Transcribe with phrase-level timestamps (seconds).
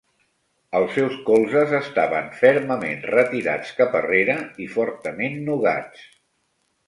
[0.77, 6.09] Els seus colzes estaven fermament retirats cap arrere i fortament nugats.